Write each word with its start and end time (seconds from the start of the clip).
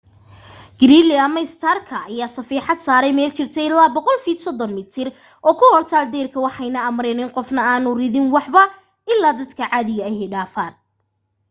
gridley 0.79 1.17
ama 1.27 1.41
starka 1.53 1.97
ayaa 2.09 2.35
safeexad 2.37 2.79
saaray 2.85 3.13
meel 3.17 3.31
jirta 3.37 3.59
ilaa 3.67 3.89
100 3.99 4.23
feet 4.25 4.39
30 4.47 5.03
m 5.05 5.09
oo 5.47 5.53
ku 5.59 5.65
hortaal 5.73 6.05
deyrka 6.13 6.37
waxayna 6.45 6.79
amreen 6.89 7.23
in 7.23 7.33
qofna 7.37 7.61
aanu 7.73 7.89
ridin 8.01 8.27
waxba 8.35 8.61
ilaa 9.13 9.37
dadka 9.39 9.63
caadiga 9.71 10.03
ah 10.09 10.29
dhaafaan 10.33 10.73